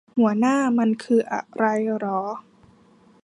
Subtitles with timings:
[0.17, 1.65] หัวหน้ามันคืออะไร
[1.97, 2.21] หรอ